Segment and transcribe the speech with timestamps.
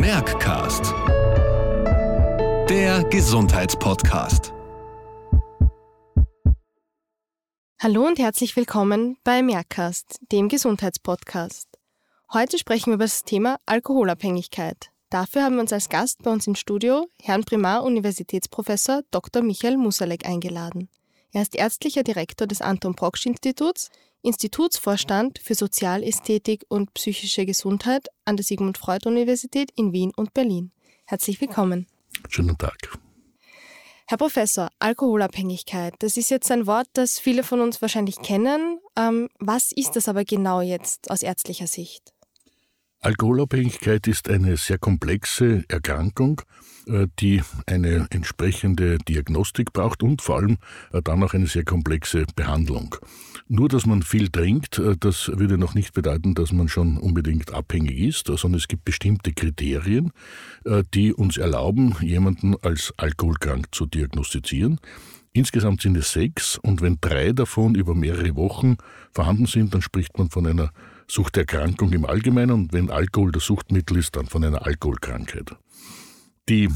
[0.00, 0.94] Merckcast.
[2.70, 4.54] Der Gesundheitspodcast.
[7.78, 11.68] Hallo und herzlich willkommen bei Merckcast, dem Gesundheitspodcast.
[12.32, 14.88] Heute sprechen wir über das Thema Alkoholabhängigkeit.
[15.10, 19.42] Dafür haben wir uns als Gast bei uns im Studio Herrn Primar-Universitätsprofessor Dr.
[19.42, 20.88] Michael Musalek eingeladen.
[21.30, 23.90] Er ist ärztlicher Direktor des Anton Proksch Instituts,
[24.22, 30.72] Institutsvorstand für Sozialästhetik und psychische Gesundheit an der Sigmund Freud Universität in Wien und Berlin.
[31.06, 31.86] Herzlich willkommen.
[32.28, 32.76] Schönen Tag.
[34.06, 38.80] Herr Professor, Alkoholabhängigkeit, das ist jetzt ein Wort, das viele von uns wahrscheinlich kennen.
[38.96, 42.12] Ähm, was ist das aber genau jetzt aus ärztlicher Sicht?
[43.02, 46.42] Alkoholabhängigkeit ist eine sehr komplexe Erkrankung,
[46.86, 50.58] äh, die eine entsprechende Diagnostik braucht und vor allem
[50.92, 52.96] äh, dann auch eine sehr komplexe Behandlung.
[53.48, 57.54] Nur, dass man viel trinkt, äh, das würde noch nicht bedeuten, dass man schon unbedingt
[57.54, 60.12] abhängig ist, sondern es gibt bestimmte Kriterien,
[60.94, 64.78] die uns erlauben, jemanden als alkoholkrank zu diagnostizieren.
[65.32, 68.76] Insgesamt sind es sechs und wenn drei davon über mehrere Wochen
[69.12, 70.70] vorhanden sind, dann spricht man von einer
[71.10, 75.56] Suchterkrankung im Allgemeinen und wenn Alkohol das Suchtmittel ist, dann von einer Alkoholkrankheit.
[76.48, 76.68] Die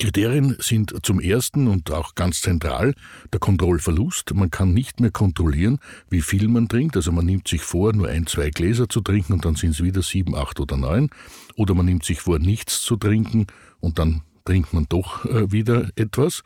[0.00, 2.94] Kriterien sind zum ersten und auch ganz zentral
[3.32, 4.32] der Kontrollverlust.
[4.34, 5.78] Man kann nicht mehr kontrollieren,
[6.08, 6.96] wie viel man trinkt.
[6.96, 9.82] Also man nimmt sich vor, nur ein, zwei Gläser zu trinken und dann sind es
[9.82, 11.10] wieder sieben, acht oder neun.
[11.56, 13.46] Oder man nimmt sich vor, nichts zu trinken
[13.80, 16.42] und dann trinkt man doch äh, wieder etwas.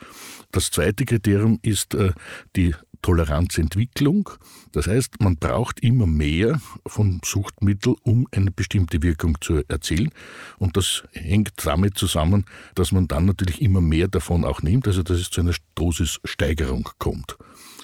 [0.51, 2.13] Das zweite Kriterium ist äh,
[2.57, 4.31] die Toleranzentwicklung.
[4.73, 10.11] Das heißt, man braucht immer mehr von Suchtmitteln, um eine bestimmte Wirkung zu erzielen.
[10.57, 15.03] Und das hängt damit zusammen, dass man dann natürlich immer mehr davon auch nimmt, also
[15.03, 17.37] dass es zu einer Dosissteigerung kommt.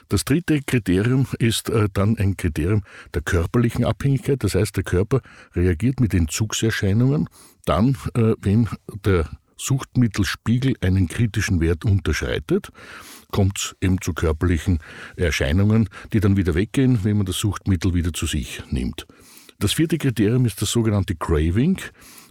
[0.08, 2.82] Das dritte Kriterium ist äh, dann ein Kriterium
[3.12, 4.42] der körperlichen Abhängigkeit.
[4.42, 5.20] Das heißt, der Körper
[5.54, 7.28] reagiert mit Entzugserscheinungen
[7.66, 8.68] dann, äh, wenn
[9.04, 9.28] der
[9.60, 12.70] Suchtmittelspiegel einen kritischen Wert unterschreitet,
[13.30, 14.78] kommt es eben zu körperlichen
[15.16, 19.06] Erscheinungen, die dann wieder weggehen, wenn man das Suchtmittel wieder zu sich nimmt.
[19.58, 21.78] Das vierte Kriterium ist das sogenannte Craving.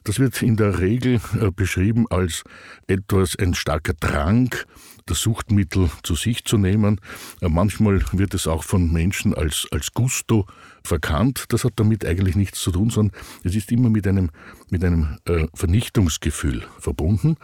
[0.03, 2.43] Das wird in der Regel äh, beschrieben als
[2.87, 4.55] etwas ein starker Drang,
[5.05, 7.01] das Suchtmittel zu sich zu nehmen.
[7.41, 10.45] Äh, manchmal wird es auch von Menschen als, als Gusto
[10.83, 11.45] verkannt.
[11.49, 14.29] Das hat damit eigentlich nichts zu tun, sondern es ist immer mit einem,
[14.69, 17.35] mit einem äh, Vernichtungsgefühl verbunden.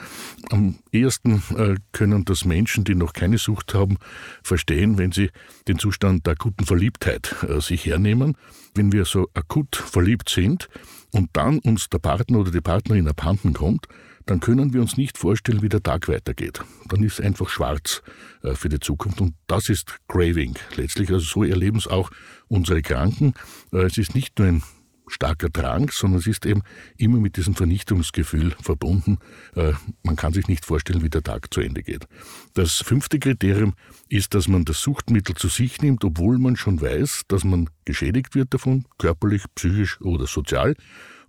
[0.50, 3.98] Am ehesten äh, können das Menschen, die noch keine Sucht haben,
[4.44, 5.30] verstehen, wenn sie
[5.68, 8.38] den Zustand der akuten Verliebtheit sich hernehmen.
[8.76, 10.70] Wenn wir so akut verliebt sind
[11.16, 13.88] und dann uns der Partner oder die Partnerin abhanden kommt,
[14.26, 16.60] dann können wir uns nicht vorstellen, wie der Tag weitergeht.
[16.90, 18.04] Dann ist einfach schwarz
[18.44, 21.10] äh, für die Zukunft und das ist Craving letztlich.
[21.12, 22.12] Also so erleben es auch
[22.50, 23.34] unsere Kranken.
[23.72, 24.64] Äh, es ist nicht nur ein
[25.08, 26.62] starker Drang, sondern es ist eben
[26.98, 29.20] immer mit diesem Vernichtungsgefühl verbunden.
[29.56, 29.74] Äh,
[30.04, 32.08] man kann sich nicht vorstellen, wie der Tag zu Ende geht.
[32.54, 33.74] Das fünfte Kriterium
[34.10, 38.36] ist, dass man das Suchtmittel zu sich nimmt, obwohl man schon weiß, dass man geschädigt
[38.36, 40.76] wird davon, körperlich, psychisch oder sozial.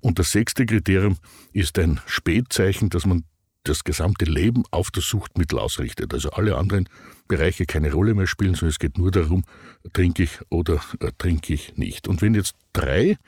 [0.00, 1.16] Und das sechste Kriterium
[1.53, 3.25] ist ein Spätzeichen, dass man
[3.64, 6.14] das gesamte Leben auf das Suchtmittel ausrichtet.
[6.14, 6.88] Also alle anderen
[7.28, 9.44] Bereiche keine Rolle mehr spielen, sondern es geht nur darum,
[9.93, 12.08] trinke ich oder äh, trinke ich nicht.
[12.08, 13.19] Und wenn jetzt drei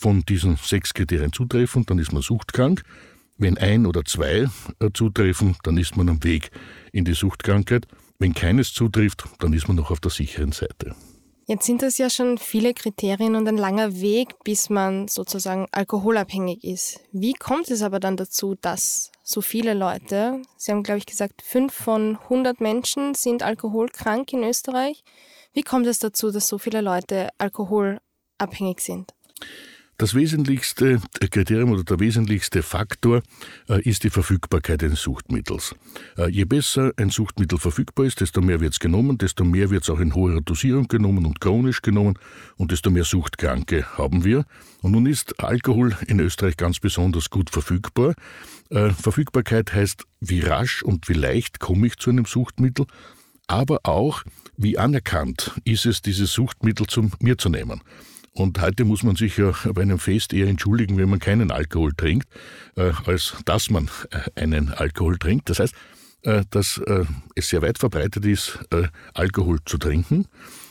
[0.00, 2.82] von diesen sechs Kriterien zutreffen, dann ist man suchtkrank.
[3.36, 6.50] Wenn ein oder zwei äh, zutreffen, dann ist man am Weg
[6.92, 7.86] in die Suchtkrankheit.
[8.18, 10.94] Wenn keines zutrifft, dann ist man noch auf der sicheren Seite.
[11.46, 16.64] Jetzt sind das ja schon viele Kriterien und ein langer Weg, bis man sozusagen alkoholabhängig
[16.64, 17.00] ist.
[17.12, 21.42] Wie kommt es aber dann dazu, dass so viele Leute, Sie haben glaube ich gesagt,
[21.42, 25.02] fünf von 100 Menschen sind alkoholkrank in Österreich.
[25.52, 29.12] Wie kommt es dazu, dass so viele Leute alkoholabhängig sind?
[30.00, 30.98] Das wesentlichste
[31.30, 33.20] Kriterium oder der wesentlichste Faktor
[33.68, 35.74] äh, ist die Verfügbarkeit eines Suchtmittels.
[36.16, 39.82] Äh, je besser ein Suchtmittel verfügbar ist, desto mehr wird es genommen, desto mehr wird
[39.82, 42.18] es auch in hoher Dosierung genommen und chronisch genommen
[42.56, 44.46] und desto mehr Suchtkranke haben wir.
[44.80, 48.14] Und nun ist Alkohol in Österreich ganz besonders gut verfügbar.
[48.70, 52.86] Äh, Verfügbarkeit heißt, wie rasch und wie leicht komme ich zu einem Suchtmittel,
[53.48, 54.22] aber auch,
[54.56, 57.82] wie anerkannt ist es, dieses Suchtmittel zu mir zu nehmen.
[58.32, 61.92] Und heute muss man sich ja bei einem Fest eher entschuldigen, wenn man keinen Alkohol
[61.96, 62.28] trinkt,
[62.76, 65.50] äh, als dass man äh, einen Alkohol trinkt.
[65.50, 65.74] Das heißt,
[66.22, 67.04] äh, dass äh,
[67.34, 70.26] es sehr weit verbreitet ist, äh, Alkohol zu trinken.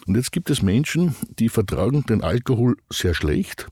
[0.05, 3.67] Und jetzt gibt es Menschen, die vertragen den Alkohol sehr schlecht.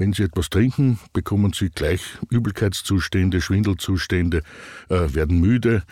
[0.00, 2.00] Wenn sie etwas trinken, bekommen sie gleich
[2.30, 4.40] Übelkeitszustände, Schwindelzustände,
[4.88, 5.82] äh, werden müde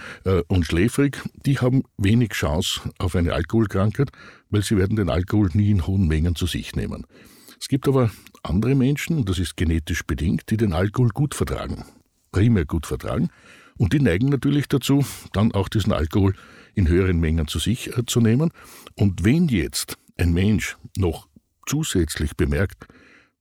[0.49, 1.19] und schläfrig.
[1.45, 4.11] Die haben wenig Chance auf eine Alkoholkrankheit,
[4.49, 7.07] weil sie werden den Alkohol nie in hohen Mengen zu sich nehmen.
[7.61, 8.11] Es gibt aber
[8.43, 11.85] andere Menschen, und das ist genetisch bedingt, die den Alkohol gut vertragen.
[12.33, 13.29] primär gut vertragen.
[13.77, 15.05] Und die neigen natürlich dazu,
[15.35, 16.33] dann auch diesen Alkohol
[16.75, 18.53] in höheren Mengen zu sich äh, zu nehmen.
[18.95, 21.29] Und wenn jetzt ein Mensch noch
[21.67, 22.87] zusätzlich bemerkt,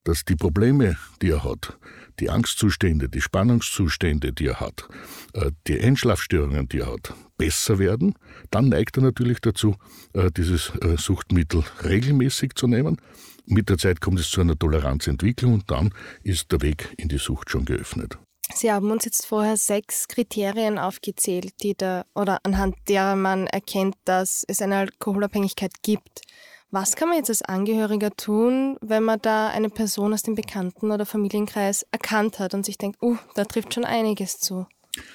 [0.08, 1.78] dass die Probleme, die er hat,
[2.20, 4.88] die Angstzustände, die Spannungszustände, die er hat,
[5.34, 8.16] äh, die Einschlafstörungen, die er hat, besser werden,
[8.50, 9.76] dann neigt er natürlich dazu,
[10.14, 12.98] äh, dieses äh, Suchtmittel regelmäßig zu nehmen.
[13.46, 15.94] Mit der Zeit kommt es zu einer Toleranzentwicklung und dann
[16.24, 18.18] ist der Weg in die Sucht schon geöffnet.
[18.54, 23.96] Sie haben uns jetzt vorher sechs Kriterien aufgezählt, die da oder anhand derer man erkennt,
[24.06, 26.22] dass es eine Alkoholabhängigkeit gibt.
[26.70, 30.92] Was kann man jetzt als Angehöriger tun, wenn man da eine Person aus dem Bekannten-
[30.92, 34.68] oder Familienkreis erkannt hat und sich denkt, uh, da trifft schon einiges zu?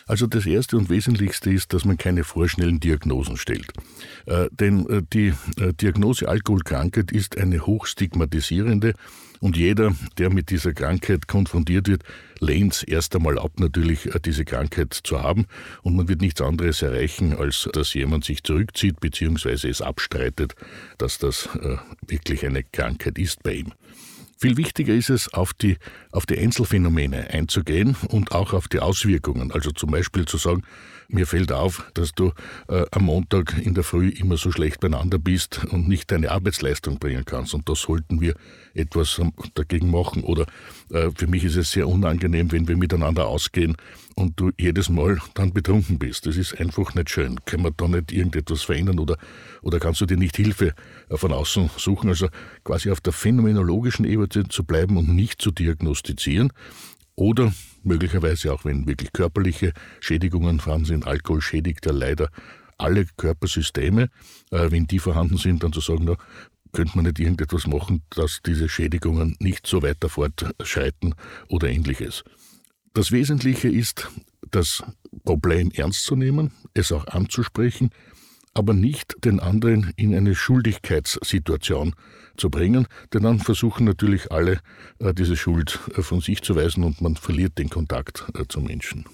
[0.06, 3.72] Also das Erste und Wesentlichste ist, dass man keine vorschnellen Diagnosen stellt.
[4.26, 8.94] Äh, denn äh, die äh, Diagnose Alkoholkrankheit ist eine hochstigmatisierende
[9.42, 12.04] und jeder, der mit dieser Krankheit konfrontiert wird,
[12.38, 15.46] lehnt erst einmal ab, natürlich äh, diese Krankheit zu haben
[15.82, 19.68] und man wird nichts anderes erreichen, als dass jemand sich zurückzieht bzw.
[19.68, 20.54] es abstreitet,
[20.98, 21.76] dass das äh,
[22.06, 23.72] wirklich eine Krankheit ist bei ihm.
[24.42, 25.76] Viel wichtiger ist es, auf die,
[26.10, 29.52] auf die Einzelfänomene einzugehen und auch auf die Auswirkungen.
[29.52, 30.64] Also zum Beispiel zu sagen,
[31.06, 32.32] mir fällt auf, dass du
[32.68, 36.98] äh, am Montag in der Früh immer so schlecht beieinander bist und nicht deine Arbeitsleistung
[36.98, 37.54] bringen kannst.
[37.54, 38.34] Und da sollten wir
[38.74, 39.20] etwas
[39.54, 40.24] dagegen machen.
[40.24, 40.46] Oder
[40.90, 43.76] äh, für mich ist es sehr unangenehm, wenn wir miteinander ausgehen
[44.14, 46.26] und du jedes Mal dann betrunken bist.
[46.26, 47.38] Das ist einfach nicht schön.
[47.44, 49.18] Kann man da nicht irgendetwas verändern oder,
[49.60, 50.74] oder kannst du dir nicht Hilfe
[51.10, 52.08] äh, von außen suchen?
[52.08, 52.28] Also
[52.64, 56.52] quasi auf der phänomenologischen Ebene zu bleiben und nicht zu diagnostizieren.
[57.14, 57.52] Oder
[57.82, 61.06] möglicherweise auch, wenn wirklich körperliche Schädigungen vorhanden sind.
[61.06, 62.30] Alkohol schädigt ja leider
[62.78, 64.08] alle Körpersysteme.
[64.50, 66.16] Äh, wenn die vorhanden sind, dann zu sagen, na,
[66.72, 71.14] könnte man nicht irgendetwas machen, dass diese Schädigungen nicht so weiter fortschreiten
[71.48, 72.24] oder ähnliches.
[72.94, 74.08] Das Wesentliche ist,
[74.50, 74.82] das
[75.24, 77.90] Problem ernst zu nehmen, es auch anzusprechen,
[78.54, 81.94] aber nicht den anderen in eine Schuldigkeitssituation
[82.36, 84.60] zu bringen, denn dann versuchen natürlich alle,
[84.98, 88.64] äh, diese Schuld äh, von sich zu weisen und man verliert den Kontakt äh, zum
[88.64, 89.06] Menschen.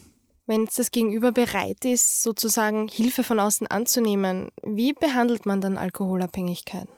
[0.47, 6.89] Wenn das Gegenüber bereit ist, sozusagen Hilfe von außen anzunehmen, wie behandelt man dann Alkoholabhängigkeit?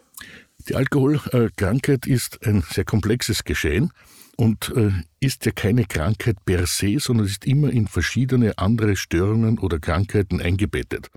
[0.69, 3.93] Die Alkoholkrankheit ist ein sehr komplexes Geschehen
[4.36, 4.72] und
[5.19, 10.40] ist ja keine Krankheit per se, sondern ist immer in verschiedene andere Störungen oder Krankheiten
[10.40, 11.08] eingebettet.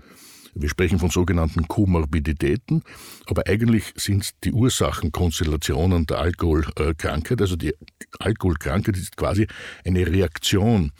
[0.54, 2.82] Wir sprechen von sogenannten Komorbiditäten,
[3.26, 7.40] aber eigentlich sind die Ursachenkonstellationen der Alkoholkrankheit.
[7.40, 7.74] Also die
[8.18, 9.46] Alkoholkrankheit ist quasi
[9.84, 10.92] eine Reaktion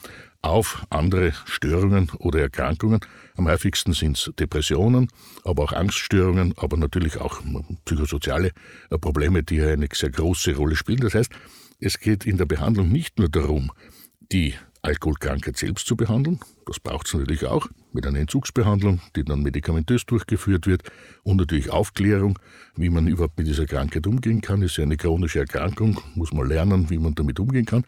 [0.43, 3.01] auf andere Störungen oder Erkrankungen.
[3.37, 5.09] Am häufigsten sind es Depressionen,
[5.43, 7.41] aber auch Angststörungen, aber natürlich auch
[7.87, 8.51] psychosoziale
[9.01, 11.01] Probleme, die eine sehr große Rolle spielen.
[11.01, 11.33] Das heißt,
[11.81, 13.73] es geht in der Behandlung nicht nur darum,
[14.33, 14.55] die
[14.85, 16.41] Alkoholkrankheit selbst zu behandeln.
[16.67, 20.83] Das braucht es natürlich auch mit einer Entzugsbehandlung, die dann medikamentös durchgeführt wird
[21.23, 22.39] und natürlich Aufklärung,
[22.77, 24.63] wie man überhaupt mit dieser Krankheit umgehen kann.
[24.63, 27.85] Ist ja eine chronische Erkrankung, muss man lernen, wie man damit umgehen kann.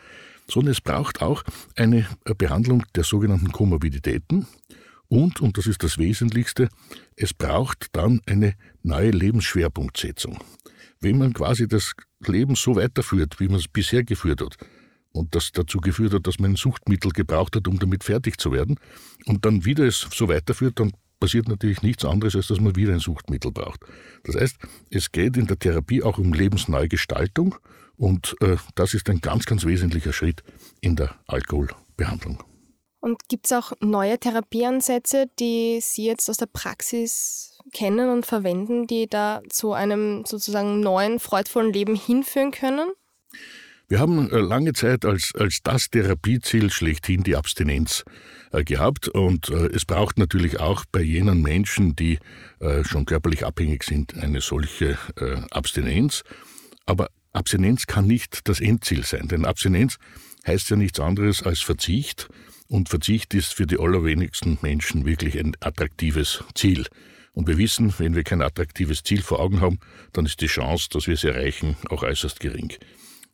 [0.48, 1.42] Sondern es braucht auch
[1.74, 2.06] eine
[2.38, 4.46] Behandlung der sogenannten Komorbiditäten
[5.08, 6.68] und, und das ist das Wesentlichste,
[7.16, 10.38] es braucht dann eine neue Lebensschwerpunktsetzung.
[11.00, 11.92] Wenn man quasi das
[12.26, 14.56] Leben so weiterführt, wie man es bisher geführt hat,
[15.16, 18.52] und das dazu geführt hat, dass man ein Suchtmittel gebraucht hat, um damit fertig zu
[18.52, 18.78] werden
[19.26, 22.92] und dann wieder es so weiterführt, dann passiert natürlich nichts anderes, als dass man wieder
[22.92, 23.80] ein Suchtmittel braucht.
[24.24, 24.56] Das heißt,
[24.90, 27.56] es geht in der Therapie auch um Lebensneugestaltung
[27.96, 30.42] und äh, das ist ein ganz, ganz wesentlicher Schritt
[30.80, 32.42] in der Alkoholbehandlung.
[33.00, 38.86] Und gibt es auch neue Therapieansätze, die Sie jetzt aus der Praxis kennen und verwenden,
[38.86, 42.90] die da zu einem sozusagen neuen, freudvollen Leben hinführen können?
[43.88, 48.02] Wir haben äh, lange Zeit als, als das Therapieziel schlechthin die Abstinenz
[48.50, 52.18] äh, gehabt und äh, es braucht natürlich auch bei jenen Menschen, die
[52.84, 54.96] schon körperlich abhängig sind, eine solche
[55.50, 56.22] Abstinenz.
[56.86, 59.98] Aber Abstinenz kann nicht das Endziel sein, denn Abstinenz
[60.46, 62.28] heißt ja nichts anderes als Verzicht
[62.66, 66.86] und Verzicht ist für die allerwenigsten Menschen wirklich ein attraktives Ziel.
[67.34, 69.78] Und wir wissen, wenn wir kein attraktives Ziel vor Augen haben,
[70.14, 72.72] dann ist die Chance, dass wir es erreichen, auch äußerst gering.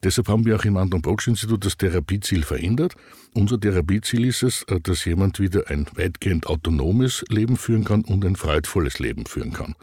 [0.02, 2.94] Deshalb haben wir auch im Anton Brocksch Institut das Therapieziel verändert.
[3.34, 8.24] Unser Therapieziel ist es, äh, dass jemand wieder ein weitgehend autonomes Leben führen kann und
[8.24, 9.74] ein freudvolles Leben führen kann.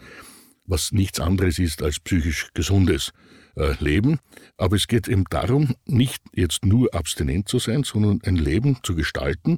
[0.66, 3.12] Was nichts anderes ist als psychisch gesundes
[3.56, 4.20] äh, Leben.
[4.58, 8.96] Aber es geht eben darum, nicht jetzt nur abstinent zu sein, sondern ein Leben zu
[8.96, 9.58] gestalten,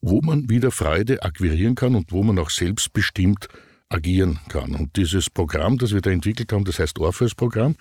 [0.00, 3.48] wo man wieder Freude akquirieren kann und wo man auch selbstbestimmt
[3.88, 4.74] agieren kann.
[4.74, 7.76] Und dieses Programm, das wir da entwickelt haben, das heißt Orpheus-Programm,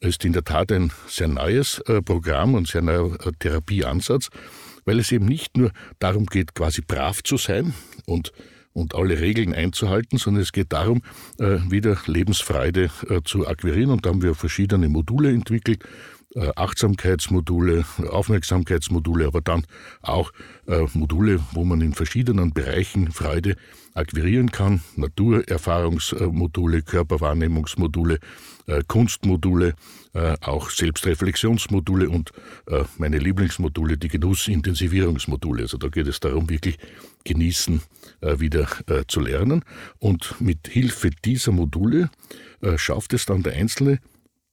[0.00, 4.28] ist in der Tat ein sehr neues äh, Programm und sehr neuer äh, Therapieansatz,
[4.84, 7.74] weil es eben nicht nur darum geht, quasi brav zu sein
[8.06, 8.32] und
[8.74, 11.02] und alle Regeln einzuhalten, sondern es geht darum,
[11.40, 12.90] äh, wieder Lebensfreude
[13.24, 13.90] zu akquirieren.
[13.90, 15.82] Und da haben wir verschiedene Module entwickelt,
[16.56, 19.66] Achtsamkeitsmodule, Aufmerksamkeitsmodule, aber dann
[20.02, 20.32] auch
[20.92, 23.56] Module, wo man in verschiedenen Bereichen Freude
[23.94, 24.80] akquirieren kann.
[24.96, 28.18] Naturerfahrungsmodule, Körperwahrnehmungsmodule,
[28.86, 29.74] Kunstmodule,
[30.40, 32.30] auch Selbstreflexionsmodule und
[32.98, 35.62] meine Lieblingsmodule, die Genussintensivierungsmodule.
[35.62, 36.78] Also da geht es darum, wirklich
[37.24, 37.82] genießen
[38.20, 38.68] wieder
[39.08, 39.64] zu lernen.
[39.98, 42.10] Und mit Hilfe dieser Module
[42.76, 43.98] schafft es dann der Einzelne,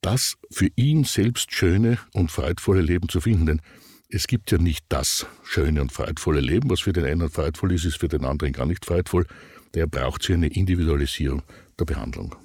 [0.06, 3.46] das für ihn selbst schöne und freudvolle Leben zu finden.
[3.48, 3.62] Denn
[4.10, 6.70] es gibt ja nicht das schöne und freudvolle Leben.
[6.70, 9.26] Was für den einen freudvoll ist, ist für den anderen gar nicht freudvoll.
[9.74, 11.42] Der braucht hier eine Individualisierung
[11.80, 12.36] der Behandlung.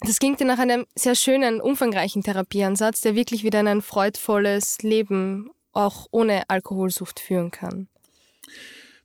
[0.00, 4.78] Das klingt ja nach einem sehr schönen, umfangreichen Therapieansatz, der wirklich wieder in ein freudvolles
[4.82, 7.88] Leben auch ohne Alkoholsucht führen kann.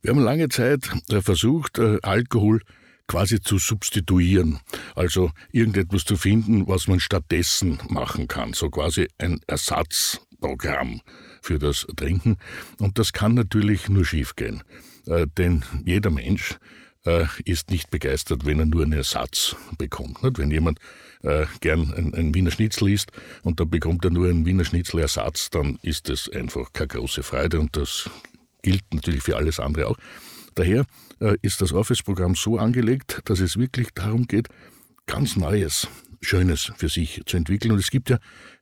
[0.01, 2.61] Wir haben lange Zeit äh, versucht, äh, Alkohol
[3.07, 4.59] quasi zu substituieren.
[4.95, 8.53] Also irgendetwas zu finden, was man stattdessen machen kann.
[8.53, 11.01] So quasi ein Ersatzprogramm
[11.41, 12.37] für das Trinken.
[12.79, 14.63] Und das kann natürlich nur schiefgehen.
[15.07, 16.57] Äh, denn jeder Mensch
[17.05, 20.19] äh, ist nicht begeistert, wenn er nur einen Ersatz bekommt.
[20.21, 20.79] Wenn jemand
[21.23, 23.11] äh, gern ein, ein, Wiener Schnitzel isst
[23.43, 27.59] und dann bekommt er nur einen Wiener Schnitzel-Ersatz, dann ist das einfach keine große Freude
[27.59, 28.09] und das
[28.61, 29.97] gilt natürlich für alles andere auch.
[30.57, 30.85] Daher
[31.19, 34.47] äh, ist das Office-Programm so angelegt, dass es wirklich darum geht,
[35.05, 35.87] ganz Neues,
[36.19, 37.71] Schönes für sich zu entwickeln.
[37.73, 38.17] Und es gibt ja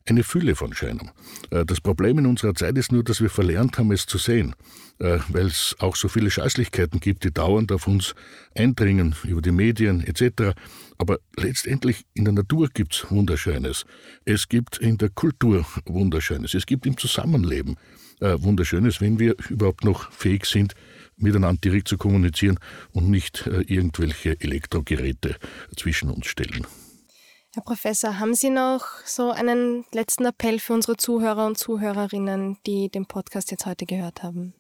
[0.06, 1.12] eine Fülle von Schönem.
[1.52, 4.56] Äh, das Problem in unserer Zeit ist nur, dass wir verlernt haben, es zu sehen,
[5.00, 8.14] äh, weil es auch so viele Scheißlichkeiten gibt, die dauernd auf uns
[8.56, 10.54] eindringen, über die Medien etc.
[10.98, 13.86] Aber letztendlich in der Natur gibt es Wunderschönes.
[14.26, 16.56] Es gibt in der Kultur Wunderschönes.
[16.56, 17.78] Es gibt im Zusammenleben
[18.22, 20.74] Wunderschönes, wenn wir überhaupt noch fähig sind,
[21.18, 22.60] miteinander direkt zu kommunizieren
[22.92, 25.36] und nicht äh, irgendwelche Elektrogeräte
[25.76, 26.66] zwischen uns stellen.
[27.54, 32.90] Herr Professor, haben Sie noch so einen letzten Appell für unsere Zuhörer und Zuhörerinnen, die
[32.90, 34.54] den Podcast jetzt heute gehört haben?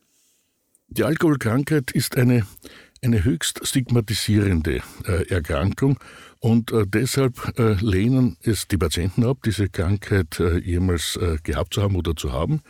[0.87, 2.45] Die Alkoholkrankheit ist eine,
[3.03, 5.99] eine höchst stigmatisierende äh, Erkrankung
[6.39, 11.73] und äh, deshalb äh, lehnen es die Patienten ab, diese Krankheit äh, jemals äh, gehabt
[11.73, 12.61] zu haben oder zu haben.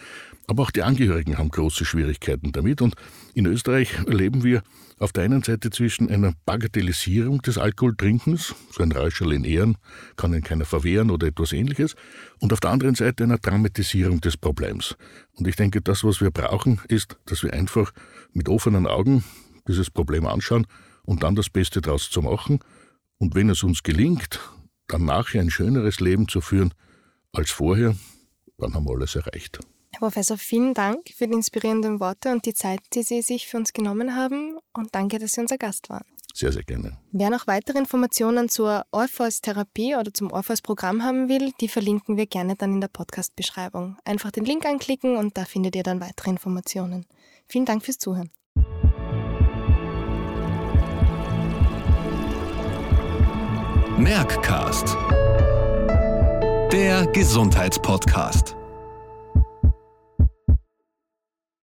[0.48, 2.82] Aber auch die Angehörigen haben große Schwierigkeiten damit.
[2.82, 2.96] Und
[3.36, 4.64] in Österreich leben wir
[4.98, 9.78] auf der einen Seite zwischen einer Bagatellisierung des Alkoholtrinkens, so ein Räuscherl in Ehren
[10.16, 11.96] kann ihn keiner verwehren oder etwas ähnliches,
[12.40, 14.96] und auf der anderen Seite einer Dramatisierung des Problems.
[15.34, 17.92] Und ich denke, das, was wir brauchen, ist, dass wir einfach
[18.32, 19.26] mit offenen Augen
[19.68, 20.66] dieses Problem anschauen
[21.04, 22.60] und dann das Beste daraus zu machen.
[23.18, 24.40] Und wenn es uns gelingt,
[24.88, 26.74] dann nachher ein schöneres Leben zu führen
[27.34, 27.98] als vorher,
[28.58, 29.60] dann haben wir alles erreicht.
[29.96, 33.56] Herr Professor, vielen Dank für die inspirierenden Worte und die Zeit, die Sie sich für
[33.56, 34.58] uns genommen haben.
[34.74, 36.04] Und danke, dass Sie unser Gast waren.
[36.34, 36.98] Sehr, sehr gerne.
[37.14, 42.58] Wer noch weitere Informationen zur Orpheus-Therapie oder zum Orpheus-Programm haben will, die verlinken wir gerne
[42.58, 43.96] dann in der Podcast-Beschreibung.
[44.04, 47.06] Einfach den Link anklicken und da findet ihr dann weitere Informationen.
[47.48, 48.32] Vielen Dank fürs Zuhören.
[53.98, 54.98] Merckcast.
[56.74, 58.58] Der Gesundheitspodcast.